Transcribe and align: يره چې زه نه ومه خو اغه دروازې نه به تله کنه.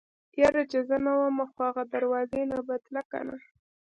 يره 0.41 0.63
چې 0.71 0.79
زه 0.87 0.95
نه 1.05 1.11
ومه 1.19 1.45
خو 1.51 1.59
اغه 1.69 1.83
دروازې 1.93 2.41
نه 2.51 2.59
به 2.67 2.75
تله 2.85 3.01
کنه. 3.11 3.35